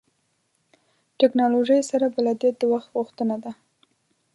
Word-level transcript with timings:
ټکنالوژۍ 1.19 1.79
سره 1.91 2.05
بلدیت 2.15 2.55
د 2.59 2.63
وخت 2.73 2.89
غوښتنه 2.97 3.35
ده. 3.43 3.51